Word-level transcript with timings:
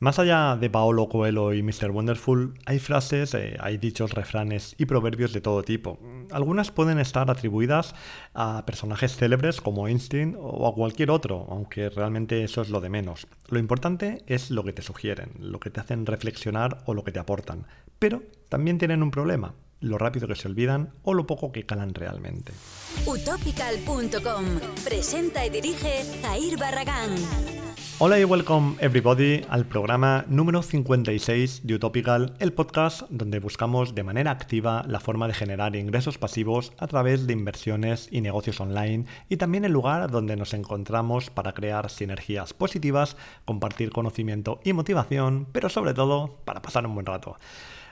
Más 0.00 0.20
allá 0.20 0.56
de 0.56 0.70
Paolo 0.70 1.08
Coelho 1.08 1.52
y 1.52 1.62
Mr. 1.62 1.90
Wonderful, 1.90 2.54
hay 2.66 2.78
frases, 2.78 3.34
eh, 3.34 3.56
hay 3.58 3.78
dichos, 3.78 4.12
refranes 4.12 4.76
y 4.78 4.86
proverbios 4.86 5.32
de 5.32 5.40
todo 5.40 5.64
tipo. 5.64 5.98
Algunas 6.30 6.70
pueden 6.70 7.00
estar 7.00 7.28
atribuidas 7.28 7.96
a 8.32 8.64
personajes 8.64 9.16
célebres 9.16 9.60
como 9.60 9.88
Einstein 9.88 10.36
o 10.38 10.68
a 10.68 10.74
cualquier 10.74 11.10
otro, 11.10 11.46
aunque 11.50 11.90
realmente 11.90 12.44
eso 12.44 12.62
es 12.62 12.70
lo 12.70 12.80
de 12.80 12.90
menos. 12.90 13.26
Lo 13.48 13.58
importante 13.58 14.22
es 14.28 14.52
lo 14.52 14.62
que 14.62 14.72
te 14.72 14.82
sugieren, 14.82 15.32
lo 15.40 15.58
que 15.58 15.70
te 15.70 15.80
hacen 15.80 16.06
reflexionar 16.06 16.78
o 16.86 16.94
lo 16.94 17.02
que 17.02 17.10
te 17.10 17.18
aportan. 17.18 17.66
Pero 17.98 18.22
también 18.48 18.78
tienen 18.78 19.02
un 19.02 19.10
problema, 19.10 19.54
lo 19.80 19.98
rápido 19.98 20.28
que 20.28 20.36
se 20.36 20.46
olvidan 20.46 20.94
o 21.02 21.12
lo 21.12 21.26
poco 21.26 21.50
que 21.50 21.66
calan 21.66 21.92
realmente. 21.92 22.52
Utopical.com 23.04 24.44
presenta 24.84 25.44
y 25.44 25.50
dirige 25.50 26.04
Jair 26.22 26.56
Barragán. 26.56 27.16
Hola 28.00 28.20
y 28.20 28.24
welcome 28.24 28.76
everybody 28.78 29.44
al 29.48 29.66
programa 29.66 30.24
número 30.28 30.62
56 30.62 31.66
de 31.66 31.74
Utopical, 31.74 32.32
el 32.38 32.52
podcast 32.52 33.02
donde 33.10 33.40
buscamos 33.40 33.96
de 33.96 34.04
manera 34.04 34.30
activa 34.30 34.84
la 34.86 35.00
forma 35.00 35.26
de 35.26 35.34
generar 35.34 35.74
ingresos 35.74 36.16
pasivos 36.16 36.72
a 36.78 36.86
través 36.86 37.26
de 37.26 37.32
inversiones 37.32 38.06
y 38.12 38.20
negocios 38.20 38.60
online 38.60 39.06
y 39.28 39.36
también 39.36 39.64
el 39.64 39.72
lugar 39.72 40.12
donde 40.12 40.36
nos 40.36 40.54
encontramos 40.54 41.30
para 41.30 41.54
crear 41.54 41.90
sinergias 41.90 42.54
positivas, 42.54 43.16
compartir 43.44 43.90
conocimiento 43.90 44.60
y 44.62 44.74
motivación, 44.74 45.48
pero 45.50 45.68
sobre 45.68 45.92
todo 45.92 46.38
para 46.44 46.62
pasar 46.62 46.86
un 46.86 46.94
buen 46.94 47.06
rato. 47.06 47.36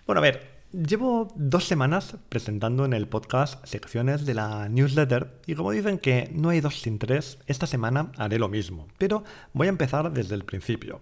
Bueno, 0.06 0.20
a 0.20 0.22
ver, 0.22 0.55
Llevo 0.72 1.32
dos 1.36 1.64
semanas 1.64 2.16
presentando 2.28 2.84
en 2.84 2.92
el 2.92 3.06
podcast 3.06 3.64
secciones 3.64 4.26
de 4.26 4.34
la 4.34 4.68
newsletter 4.68 5.40
y 5.46 5.54
como 5.54 5.70
dicen 5.70 5.98
que 5.98 6.28
no 6.34 6.48
hay 6.48 6.60
dos 6.60 6.80
sin 6.80 6.98
tres, 6.98 7.38
esta 7.46 7.68
semana 7.68 8.10
haré 8.18 8.40
lo 8.40 8.48
mismo, 8.48 8.88
pero 8.98 9.22
voy 9.52 9.68
a 9.68 9.70
empezar 9.70 10.12
desde 10.12 10.34
el 10.34 10.44
principio. 10.44 11.00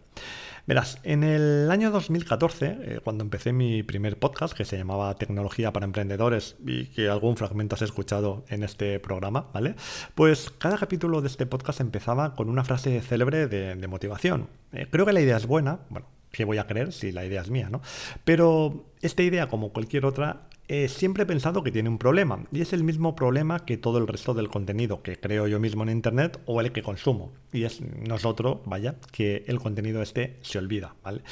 Verás, 0.67 0.99
en 1.03 1.25
el 1.25 1.71
año 1.71 1.91
2014, 1.91 2.67
eh, 2.67 3.01
cuando 3.03 3.25
empecé 3.25 3.53
mi 3.53 3.83
primer 3.83 4.19
podcast, 4.19 4.55
que 4.55 4.65
se 4.67 4.77
llamaba 4.77 5.15
Tecnología 5.15 5.73
para 5.73 5.85
Emprendedores 5.85 6.57
y 6.65 6.87
que 6.87 7.09
algún 7.09 7.37
fragmento 7.37 7.75
has 7.75 7.83
escuchado 7.83 8.45
en 8.49 8.63
este 8.65 9.01
programa, 9.01 9.49
¿vale? 9.53 9.77
Pues 10.15 10.51
cada 10.51 10.79
capítulo 10.79 11.21
de 11.23 11.29
este 11.29 11.47
podcast 11.47 11.81
empezaba 11.81 12.35
con 12.35 12.49
una 12.51 12.65
frase 12.65 13.01
célebre 13.01 13.47
de, 13.47 13.89
motivación. 13.89 14.49
Eh, 14.73 14.87
creo 14.91 15.05
que 15.05 15.13
la 15.13 15.21
idea 15.21 15.37
es 15.37 15.47
buena, 15.47 15.81
bueno, 15.91 16.07
¿qué 16.35 16.45
voy 16.45 16.59
a 16.59 16.67
creer 16.67 16.93
si 16.93 17.13
la 17.13 17.25
idea 17.25 17.41
es 17.41 17.51
mía, 17.51 17.69
no? 17.71 17.81
Pero 18.25 18.85
esta 19.01 19.23
idea, 19.23 19.49
como 19.49 19.73
cualquier 19.73 20.05
otra, 20.05 20.49
eh, 20.67 20.89
siempre 20.89 21.25
he 21.25 21.27
pensado 21.27 21.63
que 21.63 21.71
tiene 21.71 21.91
un 21.91 21.99
problema, 21.99 22.45
y 22.51 22.63
es 22.63 22.73
el 22.73 22.85
mismo 22.85 23.15
problema 23.15 23.67
que 23.67 23.77
todo 23.77 23.99
el 23.99 24.07
resto 24.07 24.33
del 24.33 24.49
contenido 24.49 25.03
que 25.03 25.17
creo 25.17 25.47
yo 25.47 25.61
mismo 25.61 25.83
en 25.83 25.91
Internet 25.91 26.41
o 26.47 26.61
el 26.61 26.73
que 26.73 26.83
consumo. 26.83 27.33
Y 27.53 27.65
es 27.65 27.81
nosotros, 27.81 28.59
vaya, 28.65 28.97
que 29.13 29.45
el 29.47 29.61
contenido 29.61 30.01
este 30.03 30.39
se 30.43 30.59
olvida, 30.59 30.95
¿vale? 31.05 31.23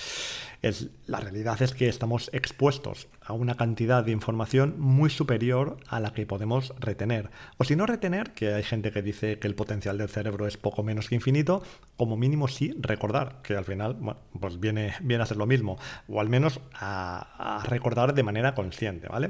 Es, 0.61 0.91
la 1.07 1.19
realidad 1.19 1.61
es 1.61 1.75
que 1.75 1.89
estamos 1.89 2.31
expuestos 2.33 3.09
a 3.21 3.33
una 3.33 3.57
cantidad 3.57 4.05
de 4.05 4.13
información 4.13 4.77
muy 4.79 5.11
superior 5.11 5.79
a 5.89 5.99
la 5.99 6.13
que 6.13 6.27
podemos 6.27 6.73
retener. 6.79 7.31
O 7.57 7.65
si 7.65 7.75
no 7.75 7.87
retener, 7.87 8.33
que 8.33 8.55
hay 8.55 8.63
gente 8.63 8.93
que 8.93 9.03
dice 9.03 9.39
que 9.39 9.49
el 9.49 9.57
potencial 9.57 9.99
del 9.99 10.09
cerebro 10.09 10.47
es 10.47 10.57
poco 10.57 10.85
menos 10.85 11.09
que 11.09 11.17
infinito, 11.17 11.63
como 11.97 12.17
mínimo 12.17 12.47
sí 12.47 12.75
recordar, 12.79 13.41
que 13.43 13.57
al 13.57 13.65
final 13.65 13.97
pues 14.39 14.61
viene, 14.61 14.95
viene 15.03 15.25
a 15.25 15.27
ser 15.27 15.37
lo 15.37 15.47
mismo, 15.47 15.79
o 16.07 16.21
al 16.21 16.29
menos 16.29 16.61
a 16.75 17.65
recordar 17.69 18.15
de 18.15 18.23
manera 18.23 18.55
consciente, 18.55 19.09
¿vale? 19.09 19.22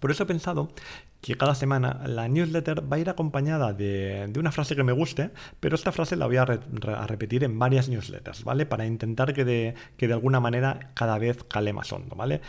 Por 0.00 0.10
eso 0.10 0.22
he 0.22 0.26
pensado 0.26 0.70
que 1.20 1.36
cada 1.36 1.54
semana 1.54 2.02
la 2.06 2.28
newsletter 2.28 2.90
va 2.90 2.96
a 2.96 2.98
ir 3.00 3.10
acompañada 3.10 3.72
de, 3.72 4.30
una 4.38 4.52
frase 4.52 4.76
que 4.76 4.84
me 4.84 4.92
guste, 4.92 5.30
pero 5.60 5.74
esta 5.74 5.92
frase 5.92 6.16
la 6.16 6.26
voy 6.26 6.36
a, 6.36 6.44
repetir 6.44 7.44
en 7.44 7.58
varias 7.58 7.88
newsletters, 7.88 8.44
¿vale? 8.44 8.66
Para 8.66 8.86
intentar 8.86 9.34
que 9.34 9.44
de, 9.44 9.74
que 9.96 10.08
de 10.08 10.14
alguna 10.14 10.40
manera 10.40 10.92
cada 10.94 11.18
vez 11.18 11.42
cale 11.44 11.72
más 11.72 11.92
hondo, 11.92 12.16
¿vale? 12.16 12.40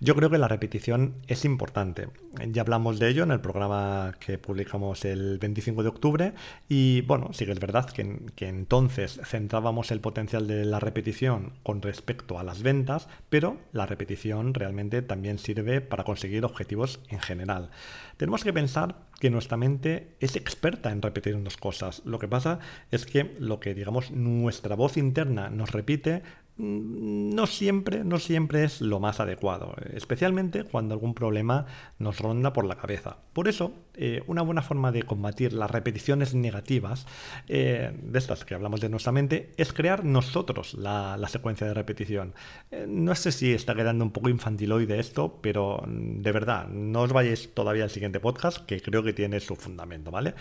Yo 0.00 0.14
creo 0.14 0.30
que 0.30 0.38
la 0.38 0.48
repetición 0.48 1.14
es 1.26 1.44
importante. 1.44 2.08
Ya 2.50 2.62
hablamos 2.62 2.98
de 2.98 3.08
ello 3.08 3.22
en 3.22 3.30
el 3.30 3.40
programa 3.40 4.14
que 4.20 4.38
publicamos 4.38 5.04
el 5.04 5.38
25 5.38 5.82
de 5.82 5.88
octubre 5.88 6.34
y 6.68 7.00
bueno, 7.02 7.30
sí 7.32 7.46
que 7.46 7.52
es 7.52 7.60
verdad 7.60 7.86
que, 7.90 8.20
que 8.34 8.48
entonces 8.48 9.20
centrábamos 9.24 9.90
el 9.90 10.00
potencial 10.00 10.46
de 10.46 10.64
la 10.64 10.80
repetición 10.80 11.54
con 11.62 11.82
respecto 11.82 12.38
a 12.38 12.44
las 12.44 12.62
ventas, 12.62 13.08
pero 13.28 13.58
la 13.72 13.86
repetición 13.86 14.54
realmente 14.54 15.02
también 15.02 15.38
sirve 15.38 15.80
para 15.80 16.04
conseguir 16.04 16.44
objetivos 16.44 17.00
en 17.08 17.20
general. 17.20 17.70
Tenemos 18.18 18.42
que 18.42 18.52
pensar 18.52 19.06
que 19.20 19.30
nuestra 19.30 19.56
mente 19.56 20.16
es 20.18 20.34
experta 20.34 20.90
en 20.90 21.02
repetirnos 21.02 21.56
cosas. 21.56 22.02
Lo 22.04 22.18
que 22.18 22.26
pasa 22.26 22.58
es 22.90 23.06
que 23.06 23.36
lo 23.38 23.60
que, 23.60 23.74
digamos, 23.74 24.10
nuestra 24.10 24.74
voz 24.74 24.96
interna 24.96 25.50
nos 25.50 25.70
repite 25.70 26.24
no 26.58 27.46
siempre, 27.46 28.04
no 28.04 28.18
siempre 28.18 28.64
es 28.64 28.80
lo 28.80 28.98
más 28.98 29.20
adecuado, 29.20 29.76
especialmente 29.94 30.64
cuando 30.64 30.94
algún 30.94 31.14
problema 31.14 31.66
nos 31.98 32.18
ronda 32.18 32.52
por 32.52 32.64
la 32.64 32.76
cabeza. 32.76 33.18
Por 33.32 33.46
eso, 33.46 33.72
eh, 33.94 34.22
una 34.26 34.42
buena 34.42 34.62
forma 34.62 34.90
de 34.90 35.04
combatir 35.04 35.52
las 35.52 35.70
repeticiones 35.70 36.34
negativas, 36.34 37.06
eh, 37.46 37.92
de 38.02 38.18
estas 38.18 38.44
que 38.44 38.54
hablamos 38.54 38.80
de 38.80 38.88
nuestra 38.88 39.12
mente, 39.12 39.52
es 39.56 39.72
crear 39.72 40.04
nosotros 40.04 40.74
la, 40.74 41.16
secuencia 41.28 41.66
de 41.66 41.74
repetición. 41.74 42.34
Eh, 42.70 42.86
no 42.88 43.14
sé 43.14 43.30
si 43.30 43.52
está 43.52 43.74
quedando 43.74 44.04
un 44.04 44.10
poco 44.10 44.28
infantiloide 44.28 44.98
esto, 44.98 45.38
pero 45.40 45.82
mm, 45.86 46.22
de 46.22 46.32
verdad, 46.32 46.66
no 46.68 47.02
os 47.02 47.12
vayáis 47.12 47.54
todavía 47.54 47.84
al 47.84 47.90
siguiente 47.90 48.18
podcast, 48.18 48.64
que 48.66 48.80
creo 48.80 49.04
que 49.04 49.12
tiene 49.12 49.38
su 49.38 49.54
fundamento, 49.54 50.10
¿vale? 50.10 50.34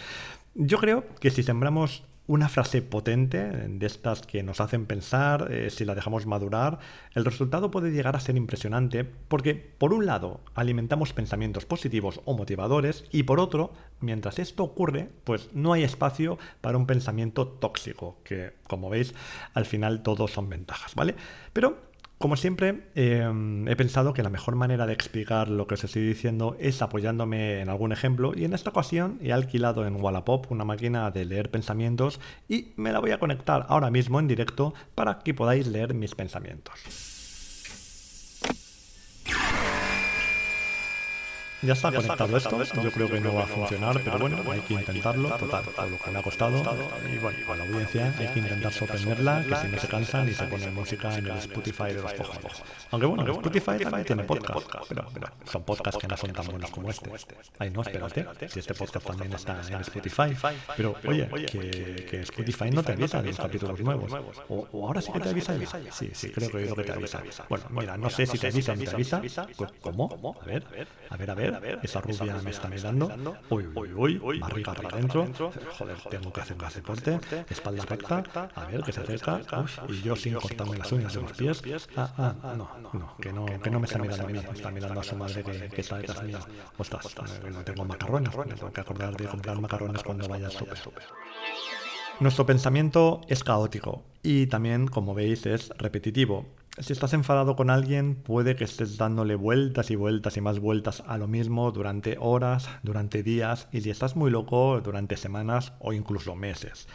Yo 0.56 0.79
creo 0.79 1.03
que 1.19 1.29
si 1.29 1.44
sembramos 1.44 2.03
una 2.27 2.49
frase 2.49 2.81
potente, 2.81 3.39
de 3.47 3.85
estas 3.85 4.21
que 4.21 4.43
nos 4.43 4.59
hacen 4.59 4.85
pensar, 4.85 5.51
eh, 5.51 5.69
si 5.69 5.85
la 5.85 5.95
dejamos 5.95 6.25
madurar, 6.25 6.79
el 7.13 7.25
resultado 7.25 7.71
puede 7.71 7.91
llegar 7.91 8.15
a 8.15 8.19
ser 8.19 8.35
impresionante 8.35 9.05
porque, 9.05 9.55
por 9.55 9.93
un 9.93 10.05
lado, 10.05 10.41
alimentamos 10.53 11.13
pensamientos 11.13 11.65
positivos 11.65 12.21
o 12.25 12.35
motivadores 12.35 13.05
y, 13.11 13.23
por 13.23 13.39
otro, 13.39 13.71
mientras 14.01 14.39
esto 14.39 14.63
ocurre, 14.63 15.09
pues 15.23 15.49
no 15.53 15.73
hay 15.73 15.83
espacio 15.83 16.38
para 16.59 16.77
un 16.77 16.85
pensamiento 16.85 17.47
tóxico, 17.47 18.17
que, 18.23 18.53
como 18.67 18.89
veis, 18.89 19.15
al 19.53 19.65
final 19.65 20.03
todos 20.03 20.31
son 20.31 20.49
ventajas, 20.49 20.95
¿vale? 20.95 21.15
Pero 21.53 21.87
como 22.17 22.35
siempre, 22.35 22.89
em, 22.95 23.67
he 23.67 23.75
pensado 23.75 24.13
que 24.13 24.23
la 24.23 24.29
mejor 24.29 24.55
manera 24.55 24.88
de 24.88 24.94
explicar 24.94 25.50
lo 25.50 25.67
que 25.67 25.75
os 25.75 25.83
estoy 25.83 26.01
diciendo 26.01 26.55
es 26.59 26.81
apoyándome 26.81 27.61
en 27.61 27.69
algún 27.69 27.91
ejemplo 27.91 28.33
y 28.35 28.44
en 28.44 28.53
esta 28.53 28.72
ocasión 28.72 29.19
he 29.22 29.31
alquilado 29.31 29.85
en 29.85 30.01
Wallapop 30.01 30.51
una 30.51 30.66
máquina 30.66 31.11
de 31.11 31.25
leer 31.25 31.51
pensamientos 31.51 32.19
y 32.47 32.73
me 32.75 32.91
la 32.91 33.00
voy 33.00 33.11
a 33.11 33.19
conectar 33.19 33.67
ahora 33.69 33.91
mismo 33.91 34.19
en 34.19 34.27
directo 34.27 34.73
para 34.95 35.19
que 35.19 35.35
podáis 35.35 35.67
leer 35.67 35.94
mis 35.94 36.16
pensamientos. 36.16 37.16
Ya 41.63 41.73
está, 41.73 41.91
conectado, 41.91 42.38
esto. 42.38 42.84
Yo 42.84 42.91
creo 42.91 43.09
que 43.09 43.19
no 43.19 43.34
va 43.34 43.44
a 43.44 43.47
funcionar, 43.47 44.00
pero 44.03 44.19
bueno, 44.19 44.38
hay 44.51 44.59
que 44.62 44.75
intentarlo. 44.75 45.29
Total, 45.29 45.63
todo 45.63 45.90
lo 45.90 45.97
que 45.97 46.12
me 46.12 46.19
ha 46.19 46.22
costado. 46.22 46.62
Y 47.12 47.18
bueno, 47.18 47.38
a 47.51 47.56
la 47.56 47.63
audiencia 47.63 48.13
hay 48.18 48.28
que 48.28 48.40
intentar 48.40 48.72
sorprenderla, 48.72 49.44
que 49.44 49.56
si 49.56 49.68
no 49.68 49.79
se 49.79 49.88
cansan 49.88 50.29
y 50.29 50.34
se 50.34 50.44
pone 50.45 50.69
música 50.69 51.18
en 51.18 51.28
el 51.28 51.38
Spotify 51.38 51.85
de 51.85 52.01
los 52.01 52.13
cojones. 52.13 52.63
Aunque 52.91 53.07
bueno, 53.07 53.31
Spotify 53.31 53.84
también 53.84 54.06
tiene 54.06 54.23
podcast, 54.23 54.88
pero, 54.88 55.06
son 55.45 55.63
podcasts 55.63 56.00
que 56.00 56.07
no 56.07 56.18
son 56.18 56.31
tan 56.31 56.45
buenos 56.45 56.69
como 56.69 56.90
este. 56.90 57.12
Ay, 57.57 57.72
no, 57.72 57.81
espérate, 57.81 58.50
si 58.50 58.59
este 58.59 58.75
podcast 58.75 59.07
también 59.07 59.34
está 59.34 59.59
en 59.68 59.81
Spotify. 59.81 60.38
Pero 60.75 60.95
oye, 61.07 61.28
que, 61.28 62.22
Spotify 62.22 62.69
no 62.69 62.84
te 62.84 62.91
avisa 62.91 63.22
de 63.22 63.29
los 63.29 63.38
capítulos 63.38 63.79
nuevos. 63.79 64.12
O, 64.50 64.85
ahora 64.85 65.01
sí 65.01 65.12
que 65.12 65.19
te 65.19 65.29
avisa 65.29 65.56
Sí, 65.91 66.12
sí, 66.13 66.29
creo 66.29 66.51
que 66.51 66.63
es 66.63 66.69
lo 66.69 66.75
que 66.75 66.84
te 66.84 66.91
avisa. 66.91 67.24
Bueno, 67.50 67.66
mira, 67.72 67.97
no 67.97 68.12
sé 68.12 68.28
si 68.28 68.38
te 68.38 68.47
avisa 68.47 68.74
o 68.74 68.75
no 68.75 68.84
te 68.84 68.89
avisa. 68.91 69.47
¿Cómo? 69.81 70.38
A 70.39 70.45
ver, 70.45 70.63
a 71.09 71.18
ver, 71.18 71.31
a 71.31 71.34
ver 71.34 71.47
esa 71.84 72.02
rubia 72.02 72.35
me 72.44 72.52
está 72.52 72.68
mirando. 72.68 73.12
Uy, 73.50 73.68
uy, 73.75 74.19
uy, 74.22 74.40
barriga 74.40 74.74
para 74.74 74.90
adentro. 74.90 75.28
Joder, 75.78 75.97
tengo 76.09 76.31
que 76.34 76.41
hacer 76.41 76.58
más 76.58 76.74
deporte. 76.74 77.19
Espalda 77.50 77.85
recta. 77.85 78.50
A 78.56 78.66
ver, 78.66 78.84
que 78.84 78.91
se 78.91 79.02
acerca. 79.02 79.41
y 79.90 80.02
yo 80.02 80.16
sin 80.16 80.36
cortarme 80.36 80.78
las 80.78 80.91
uñas 80.91 81.13
de 81.13 81.22
los 81.22 81.34
pies. 81.34 81.90
Ah, 81.96 82.13
ah, 82.18 82.36
ah, 82.44 82.54
no, 82.56 82.69
no, 82.94 83.16
que 83.18 83.31
no, 83.31 83.45
que 83.45 83.69
no 83.69 83.80
me 83.80 83.86
está 83.86 84.00
mirando 84.00 84.25
a 84.25 84.27
mí. 84.27 84.39
Está 84.54 84.71
mirando 84.71 85.00
a 85.00 85.04
su 85.04 85.16
madre 85.16 85.44
que, 85.44 85.81
está 85.81 85.98
detrás 85.98 86.24
mío. 86.24 86.39
Ostras, 86.77 87.16
no 87.51 87.63
tengo 87.63 87.86
macarrones. 87.86 88.36
Me 88.38 88.56
tengo 88.56 88.71
que 88.71 88.81
acordar 88.81 89.16
de 89.16 89.25
comprar 89.25 89.60
macarrones 89.60 90.04
cuando 90.04 90.27
vaya 90.27 90.48
al 90.48 90.51
súper. 90.51 90.77
Nuestro 92.19 92.48
pensamiento 92.48 93.21
es 93.27 93.44
caótico 93.44 94.04
y 94.24 94.48
también, 94.48 94.88
como 94.88 95.13
veis, 95.13 95.45
es 95.45 95.69
repetitivo. 95.77 96.48
Si 96.79 96.94
estás 96.94 97.13
enfadado 97.13 97.56
con 97.56 97.71
alguien, 97.71 98.13
puede 98.13 98.56
que 98.56 98.63
estés 98.63 98.97
dándole 98.97 99.33
vueltas 99.33 99.89
y 99.89 99.95
vueltas 99.95 100.38
y 100.38 100.41
más 100.41 100.59
vueltas 100.59 101.01
a 101.07 101.18
lo 101.18 101.27
mismo 101.27 101.71
durante 101.71 102.18
horas, 102.19 102.69
durante 102.83 103.24
días 103.24 103.68
y 103.71 103.81
si 103.81 103.89
estás 103.89 104.15
muy 104.15 104.29
loco, 104.29 104.79
durante 104.81 105.18
semanas 105.18 105.74
o 105.79 105.91
incluso 105.91 106.35
meses. 106.35 106.88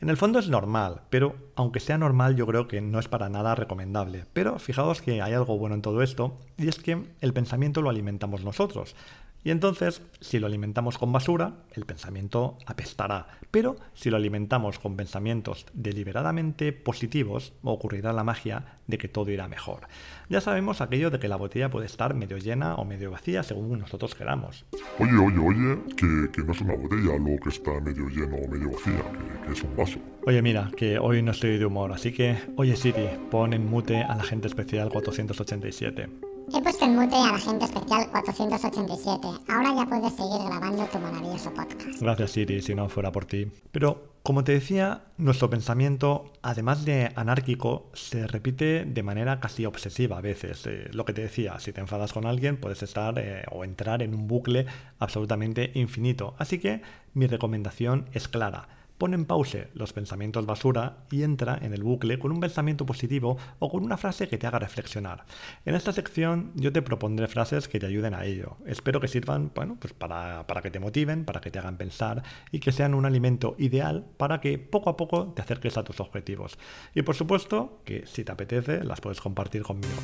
En 0.00 0.10
el 0.10 0.16
fondo 0.16 0.40
es 0.40 0.48
normal, 0.48 1.02
pero 1.10 1.36
aunque 1.54 1.78
sea 1.78 1.96
normal 1.96 2.34
yo 2.34 2.44
creo 2.44 2.66
que 2.66 2.80
no 2.80 2.98
es 2.98 3.06
para 3.06 3.28
nada 3.28 3.54
recomendable. 3.54 4.24
Pero 4.32 4.58
fijaos 4.58 5.00
que 5.00 5.22
hay 5.22 5.32
algo 5.32 5.58
bueno 5.58 5.76
en 5.76 5.82
todo 5.82 6.02
esto 6.02 6.36
y 6.56 6.66
es 6.66 6.80
que 6.80 7.00
el 7.20 7.32
pensamiento 7.32 7.82
lo 7.82 7.90
alimentamos 7.90 8.42
nosotros. 8.42 8.96
Y 9.42 9.50
entonces, 9.50 10.02
si 10.20 10.38
lo 10.38 10.46
alimentamos 10.46 10.98
con 10.98 11.12
basura, 11.12 11.54
el 11.72 11.86
pensamiento 11.86 12.58
apestará. 12.66 13.26
Pero 13.50 13.76
si 13.94 14.10
lo 14.10 14.16
alimentamos 14.16 14.78
con 14.78 14.96
pensamientos 14.96 15.66
deliberadamente 15.72 16.72
positivos, 16.72 17.54
ocurrirá 17.62 18.12
la 18.12 18.22
magia 18.22 18.78
de 18.86 18.98
que 18.98 19.08
todo 19.08 19.30
irá 19.30 19.48
mejor. 19.48 19.88
Ya 20.28 20.40
sabemos 20.40 20.80
aquello 20.80 21.10
de 21.10 21.18
que 21.18 21.28
la 21.28 21.36
botella 21.36 21.70
puede 21.70 21.86
estar 21.86 22.14
medio 22.14 22.36
llena 22.36 22.74
o 22.74 22.84
medio 22.84 23.10
vacía 23.10 23.42
según 23.42 23.78
nosotros 23.78 24.14
queramos. 24.14 24.66
Oye, 24.98 25.16
oye, 25.16 25.38
oye, 25.38 25.78
que, 25.96 26.42
no 26.42 26.52
es 26.52 26.60
una 26.60 26.74
botella 26.74 27.18
lo 27.18 27.40
que 27.42 27.48
está 27.48 27.80
medio 27.80 28.08
lleno 28.08 28.36
o 28.36 28.48
medio 28.48 28.70
vacía, 28.70 29.02
que, 29.12 29.46
que 29.46 29.52
es 29.52 29.62
un 29.62 29.76
vaso. 29.76 29.98
Oye, 30.26 30.42
mira, 30.42 30.70
que 30.76 30.98
hoy 30.98 31.22
no 31.22 31.30
estoy 31.30 31.56
de 31.56 31.64
humor, 31.64 31.92
así 31.92 32.12
que, 32.12 32.36
oye 32.56 32.76
Siri, 32.76 33.08
pon 33.30 33.54
en 33.54 33.66
mute 33.66 34.02
a 34.02 34.14
la 34.16 34.22
gente 34.22 34.48
especial 34.48 34.90
487. 34.90 36.29
He 36.52 36.60
puesto 36.60 36.84
en 36.84 36.96
mute 36.96 37.14
a 37.14 37.32
la 37.32 37.38
gente 37.38 37.64
especial 37.64 38.10
487. 38.10 39.28
Ahora 39.48 39.72
ya 39.74 39.86
puedes 39.86 40.12
seguir 40.14 40.48
grabando 40.48 40.84
tu 40.86 40.98
maravilloso 40.98 41.54
podcast. 41.54 42.00
Gracias 42.00 42.30
Siri, 42.32 42.60
si 42.60 42.74
no 42.74 42.88
fuera 42.88 43.12
por 43.12 43.24
ti. 43.24 43.46
Pero, 43.70 44.14
como 44.24 44.42
te 44.42 44.52
decía, 44.52 45.04
nuestro 45.16 45.48
pensamiento, 45.48 46.32
además 46.42 46.84
de 46.84 47.12
anárquico, 47.14 47.90
se 47.94 48.26
repite 48.26 48.84
de 48.84 49.02
manera 49.04 49.38
casi 49.38 49.64
obsesiva 49.64 50.18
a 50.18 50.20
veces. 50.20 50.66
Eh, 50.66 50.88
lo 50.92 51.04
que 51.04 51.12
te 51.12 51.22
decía, 51.22 51.58
si 51.60 51.72
te 51.72 51.80
enfadas 51.80 52.12
con 52.12 52.26
alguien, 52.26 52.56
puedes 52.56 52.82
estar 52.82 53.18
eh, 53.18 53.44
o 53.52 53.64
entrar 53.64 54.02
en 54.02 54.12
un 54.12 54.26
bucle 54.26 54.66
absolutamente 54.98 55.70
infinito. 55.74 56.34
Así 56.38 56.58
que 56.58 56.82
mi 57.14 57.28
recomendación 57.28 58.08
es 58.12 58.26
clara 58.26 58.79
Pon 59.00 59.14
en 59.14 59.24
pause 59.24 59.68
los 59.72 59.94
pensamientos 59.94 60.44
basura 60.44 60.98
y 61.10 61.22
entra 61.22 61.58
en 61.62 61.72
el 61.72 61.82
bucle 61.82 62.18
con 62.18 62.32
un 62.32 62.40
pensamiento 62.40 62.84
positivo 62.84 63.38
o 63.58 63.70
con 63.70 63.82
una 63.82 63.96
frase 63.96 64.28
que 64.28 64.36
te 64.36 64.46
haga 64.46 64.58
reflexionar. 64.58 65.24
En 65.64 65.74
esta 65.74 65.94
sección 65.94 66.52
yo 66.54 66.70
te 66.70 66.82
propondré 66.82 67.26
frases 67.26 67.66
que 67.66 67.80
te 67.80 67.86
ayuden 67.86 68.12
a 68.12 68.26
ello. 68.26 68.58
Espero 68.66 69.00
que 69.00 69.08
sirvan 69.08 69.52
bueno, 69.54 69.78
pues 69.80 69.94
para, 69.94 70.46
para 70.46 70.60
que 70.60 70.70
te 70.70 70.80
motiven, 70.80 71.24
para 71.24 71.40
que 71.40 71.50
te 71.50 71.58
hagan 71.58 71.78
pensar 71.78 72.22
y 72.52 72.60
que 72.60 72.72
sean 72.72 72.92
un 72.92 73.06
alimento 73.06 73.54
ideal 73.56 74.04
para 74.18 74.42
que 74.42 74.58
poco 74.58 74.90
a 74.90 74.98
poco 74.98 75.32
te 75.32 75.40
acerques 75.40 75.78
a 75.78 75.82
tus 75.82 75.98
objetivos. 76.00 76.58
Y 76.94 77.00
por 77.00 77.14
supuesto 77.14 77.80
que 77.86 78.06
si 78.06 78.22
te 78.22 78.32
apetece 78.32 78.84
las 78.84 79.00
puedes 79.00 79.22
compartir 79.22 79.62
conmigo. 79.62 79.96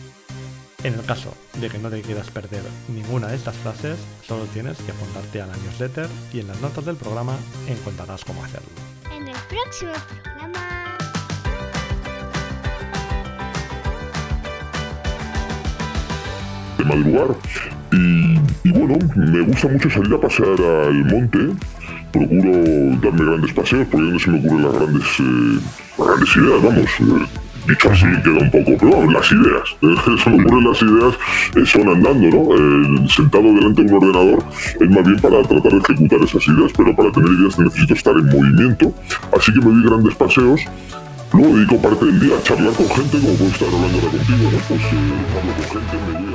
En 0.85 0.95
el 0.95 1.05
caso 1.05 1.35
de 1.61 1.69
que 1.69 1.79
no 1.79 1.91
te 1.91 2.01
quieras 2.01 2.31
perder 2.31 2.63
ninguna 2.89 3.29
de 3.29 3.37
estas 3.37 3.57
frases, 3.57 3.99
solo 4.23 4.45
tienes 4.45 4.79
que 4.79 4.93
apuntarte 4.93 5.43
a 5.43 5.47
la 5.47 5.57
newsletter 5.57 6.09
y 6.33 6.41
en 6.41 6.49
las 6.49 6.63
notas 6.63 6.87
del 6.87 6.97
programa 6.97 7.37
encontrarás 7.69 8.25
cómo 8.25 8.43
hacerlo. 8.43 8.86
En 9.27 9.33
el 9.33 9.39
próximo 9.49 9.93
programa... 10.23 10.97
De 16.79 16.85
madrugar. 16.85 17.37
Y, 17.91 18.71
bueno, 18.71 18.99
me 19.17 19.41
gusta 19.41 19.67
mucho 19.67 19.91
salir 19.91 20.15
a 20.15 20.21
pasear 20.21 20.61
al 20.61 21.05
monte. 21.07 21.39
Procuro 22.13 22.53
darme 23.03 23.25
grandes 23.25 23.53
paseos 23.53 23.89
porque 23.91 24.07
no 24.07 24.19
se 24.21 24.31
me 24.31 24.39
ocurren 24.39 24.63
las 24.63 24.75
grandes, 24.75 25.03
eh, 25.19 25.59
grandes 25.99 26.37
ideas, 26.37 26.63
vamos. 26.63 27.46
Eh, 27.67 27.73
dicho 27.73 27.91
así 27.91 28.07
queda 28.23 28.39
un 28.39 28.51
poco, 28.51 28.77
pero 28.79 29.11
las 29.11 29.33
ideas, 29.33 29.77
se 30.25 30.31
me 30.31 30.43
ocurren 30.43 30.65
las 30.65 30.83
ideas 30.83 31.15
eh, 31.57 31.67
son 31.67 31.89
andando, 31.89 32.29
¿no? 32.29 33.09
sentado 33.09 33.45
delante 33.45 33.83
de 33.83 33.93
un 33.93 34.03
ordenador 34.03 34.45
es 34.81 34.91
más 34.91 35.05
bien 35.05 35.21
para 35.21 35.43
tratar 35.43 35.73
de 35.73 35.79
ejecutar 35.79 36.21
esas 36.23 36.47
ideas, 36.49 36.73
pero 36.77 36.95
para 36.95 37.13
tener 37.13 37.31
ideas 37.31 37.59
necesito 37.59 37.95
estar 37.95 38.15
en 38.15 38.27
movimiento, 38.27 38.93
así 39.37 39.53
que 39.53 39.59
me 39.61 39.67
doy 39.67 39.83
grandes 39.85 40.15
paseos. 40.15 40.61
Luego 41.33 41.57
dedico 41.57 41.83
parte 41.83 42.05
del 42.05 42.21
día 42.21 42.37
a 42.37 42.43
charlar 42.43 42.73
con 42.73 42.89
gente, 42.89 43.19
como 43.19 43.35
puedo 43.35 43.51
estar 43.51 43.69
hablando 43.69 43.99
ahora 43.99 44.11
contigo. 44.11 44.51
Pues 44.69 44.81
conocer 45.73 46.26